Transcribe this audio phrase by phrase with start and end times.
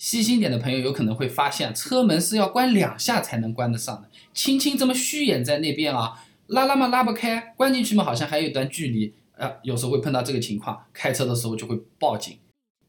[0.00, 12.38] 细心点的朋友有可能会发现，车门是要关两下才能关得上的，轻轻这么虚掩在那边啊，拉拉嘛拉不开，关进去嘛好像还有一段距离，啊，有时候会碰到这个情况，开车的时候就会报警，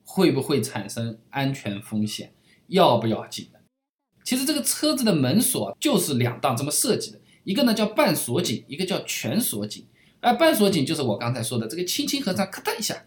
[0.05, 2.32] 会不会产生安全风险？
[2.68, 3.60] 要不要紧的？
[4.24, 9.86] 其实这个车子的门锁就是两档这么设计的，一个呢叫半锁紧，一个叫全锁紧。
[10.22, 13.04] 而半锁紧就是我刚才说的这个轻轻合上，咔嗒一下。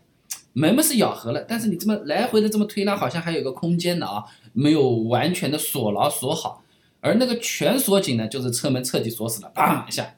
[0.57, 6.63] 门门是咬合了，但是你这么来回的这么推拉，好像还有个空间的啊，没有完全的锁牢锁好。
[7.01, 10.15] 而那个全锁紧呢，就是车门彻底锁死了，砰一下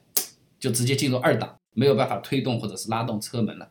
[0.60, 3.66] 就直接进入二档，没有办法推动或者是拉动车门了。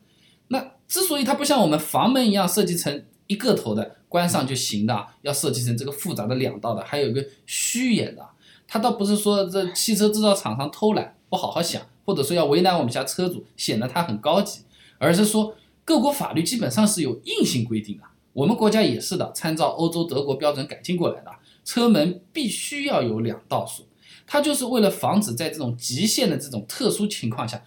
[0.48, 8.26] 那之所以它不像我们房门一样设计成一个头的关上就行的，要设计成这个复杂的两道的，还有一个虚掩的，
[8.66, 14.62] 它倒不是说这汽车制造厂商偷懒不好好想，或者说要为难我们家车主显得它很高级，
[14.98, 15.54] 而是说。
[15.86, 21.30] 各国法律基本上是有硬性规定的，我们国家也是的，参照欧洲德国标准改进过来的。
[21.64, 23.86] 车门必须要有两道锁，
[24.26, 27.62] 它就是为了防止在这种极限的这种特殊情况下，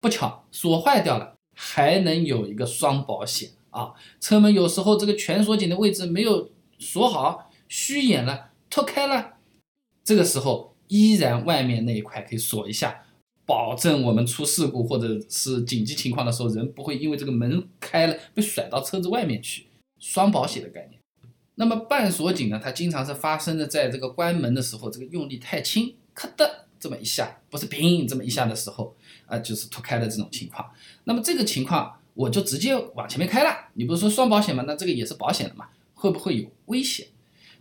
[0.00, 3.92] 不巧锁坏掉了，还能有一个双保险啊。
[4.20, 9.34] 车门有时候这个全锁紧的位置没有锁好，虚掩了，脱开了，
[10.04, 13.04] 这个时候依然外面那一块可以锁一下。
[13.50, 19.66] 保证我们出事故或者是紧急情况的时候，人不会因为这个门开了被甩到车子外面去，
[19.98, 21.00] 双保险的概念。
[21.56, 22.60] 那么半锁紧呢？
[22.62, 28.94] 它经常是发生的在这个关门的时候，这个用力太轻，咔的这么一下，不是砰这么一下的时候，
[29.26, 30.70] 啊，就是脱开的这种情况。
[31.02, 34.62] 那么这个情况我就直接往前面开了，你不是说双保险吗？
[34.64, 35.66] 那这个也是保险的嘛？
[35.94, 37.08] 会不会有危险？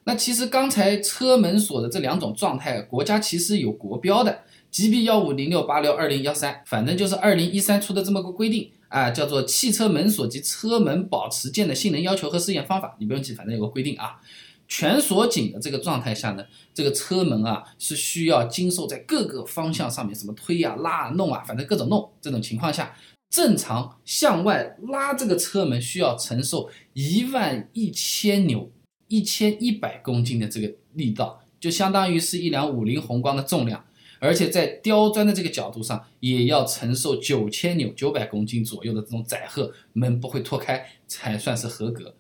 [0.04, 4.44] 那其实刚才车门锁的这两种状态，国家其实有国标的。
[4.72, 14.20] GB 幺五零六八六二零幺三，反正就是二零一三出的这么个规定啊，叫做《汽车门锁及车门保持件的性能要求和试验方法》，你不用记，反正有个规定啊。
[14.68, 22.08] 全锁紧的这个状态下呢，这个车门啊是需要经受在各个方向上面，什么推啊、拉啊、弄啊，反正各种弄。
[22.22, 22.96] 这种情况下，
[23.32, 28.72] 正常向外拉这个车门需要承受一万一千牛、
[29.08, 33.84] 一千一百公斤的这个力道，就相当于是一辆五菱宏光的重量。
[34.20, 42.16] 而且在刁钻的这个角度上，也要承受九千牛、九百公斤左右的这种载荷，门不会脱开才算是合格。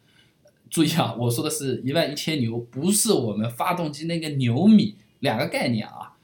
[0.69, 6.17] 注意啊，我说的是一万一千牛，不是我们发动机那个牛米，两个概念啊。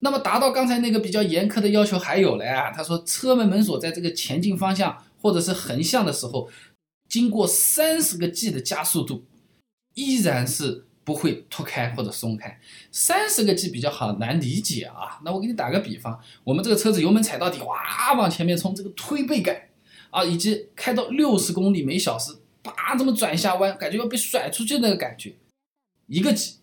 [0.00, 6.50] 那么达到刚才那个比较严苛的要求还有嘞啊，他说车门门锁在这个前进方向或者是横向的时候，
[7.08, 9.24] 经过三十个 G 的加速度，
[9.94, 10.84] 依然是。
[11.04, 12.58] 不会脱开或者松开，
[12.90, 15.20] 三十个 G 比较好难理解啊。
[15.22, 19.68] 那我给你打个比方，我们这个车子油门踩到底，哇往前面冲，这个推背感
[20.10, 25.34] 啊，以及开到六十公里每小时，叭这么转一下弯，感觉要被甩出去那个感觉，
[26.06, 26.54] 一个 G，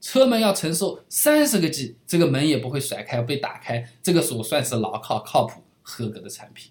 [0.00, 6.70] 车门要承受三十个 G，这个门也不会甩开被打开，这个锁算是牢靠靠谱合格的产品。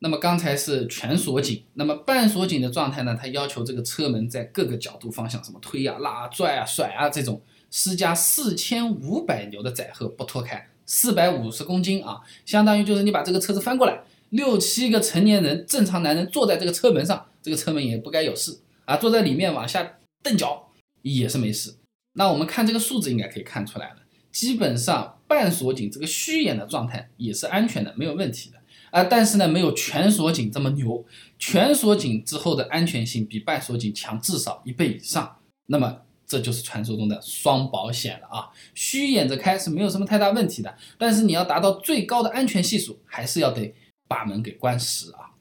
[0.00, 3.16] 那么刚才是全锁紧，那么半锁紧的状态呢？
[3.18, 7.40] 它要求这个车门在各个角度方向，什么推啊、拉啊、拽啊、甩啊，这种
[7.70, 21.74] 施加四千五百牛的载荷不脱开，四百五十公斤啊，相当于就是你把这个车子翻过来，六七个成年人正常男人坐在这个车门上，这个车门也不该有事啊，坐在里面往下蹬脚也是没事。
[22.12, 23.96] 那我们看这个数字应该可以看出来了，
[24.30, 28.58] 基本上半锁紧这个虚掩的状态也是安全的，没有问题的。
[28.94, 31.04] 啊，但是呢，没有全锁紧这么牛。
[31.36, 35.36] 全锁紧之后的安全性比半锁紧强至少一倍以上。
[35.66, 38.48] 那么这就是传说中的双保险了啊！
[38.72, 43.74] 虚掩着开是没有什么太大问题的，但是你要达到最高的安全系数，还是要得
[44.06, 45.34] 把门给关实啊。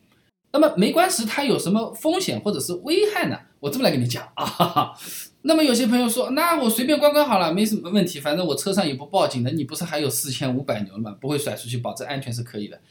[0.52, 3.40] 那么没关实，它有什么风险或者是危害呢？
[3.60, 4.94] 我这么来跟你讲啊。
[5.44, 11.16] 那么有些朋友说，那我随便关关好了，没什么问题，反正我车上也不报警的，你不是还有四千五百牛吗？
[11.22, 12.82] 不会甩出去，保证安全是可以的。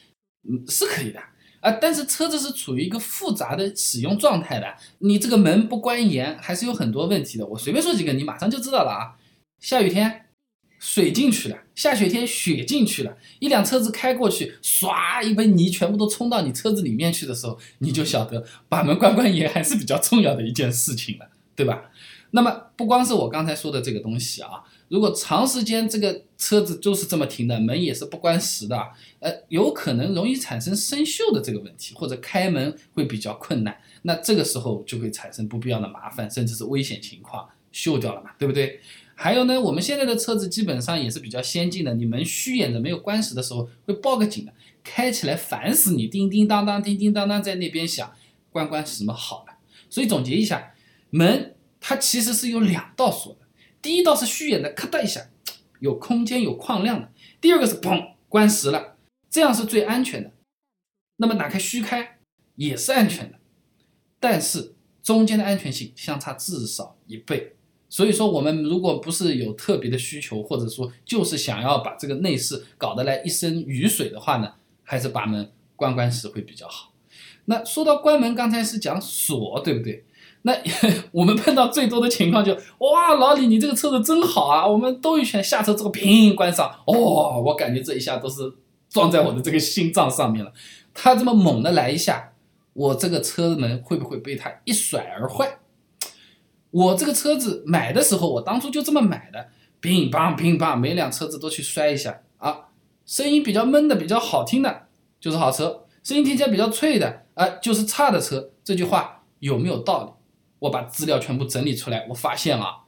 [0.48, 1.20] 嗯，是可以的
[1.60, 7.46] 啊，但是车子是处于一个复杂的使用状态的，你这个门不关严，还是有很多问题的。
[7.46, 9.14] 我随便说几个，你马上就知道了啊。
[9.60, 10.26] 下雨天
[10.80, 21.84] 水进去了，下雪天雪进去了，一辆车子开过去，唰一杯泥全部都冲到你车子里面去的时候，你就晓得把门关关严还是比较重要的一件事情了，对吧？
[22.32, 24.64] 那么不光是我刚才说的这个东西啊。
[24.92, 28.76] 如果长时间这个车子就是这么停的，门也是不关实的，
[29.20, 38.80] 呃，有可能容易产生生锈的这个问题，或者开门会比较困难，那这个时候就会产生不必要的麻烦，甚至是危险情况，锈掉了嘛，对不对？
[39.14, 44.52] 还有呢，我们现在的车子基本上也是比较先进的，你门虚掩着没有关实的时候会报个警的，
[44.84, 48.12] 开起来烦死你，叮叮当当，叮叮当当在那边响，
[48.50, 49.54] 关关什么好了？
[49.88, 50.74] 所以总结一下，
[51.08, 51.54] 门。
[51.84, 53.41] 它其实是有两道锁的。
[53.82, 55.28] 第一道是虚掩的，咔哒一下，
[55.80, 57.08] 有空间有框亮的；
[57.40, 58.96] 第二个是砰关实了，
[59.28, 60.30] 这样是最安全的。
[61.16, 62.18] 那么打开虚开
[62.54, 63.38] 也是安全的，
[64.20, 67.56] 但是中间的安全性相差至少一倍。
[67.88, 76.94] 所以说，我们如果不是有特别的需求，或者说就是想要把这个内饰搞得来一身雨水的话呢，还是把门关关实会比较好。
[77.44, 80.04] 那说到关门，刚才是讲锁，对不对？
[80.42, 80.52] 那
[81.12, 84.66] 我们碰到最多的情况就，哇，老李你这个车子真好啊！
[84.66, 88.52] 我们兜一圈下车之后，砰关上，哦，我感觉这一下都是
[88.88, 90.52] 撞在我的这个心脏上面了。
[90.92, 92.32] 他这么猛的来一下，
[92.72, 95.58] 我这个车门会不会被他一甩而坏？
[96.70, 99.48] 我这个车子买的时候，我当初就这么买的，
[99.80, 102.68] 乒乓乒乓，每辆车子都去摔一下啊，
[103.06, 104.88] 声音比较闷的、比较好听的，
[105.20, 108.50] 就是好车；声音听起来比较脆的，啊，就是差的车。
[108.64, 110.10] 这句话有没有道理？
[110.62, 112.84] 我把资料全部整理出来，我发现啊，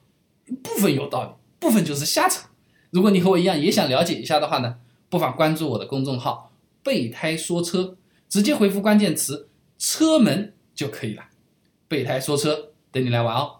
[0.62, 2.48] 部分有道理，部分就是瞎扯。
[2.90, 4.76] 如果你和我一样也想了解一下的话呢，
[5.08, 6.52] 不妨关注我的公众号
[6.84, 7.96] “备胎说车”，
[8.30, 11.24] 直接回复关键词“车门”就可以了。
[11.88, 13.56] 备胎说车，等你来玩哦。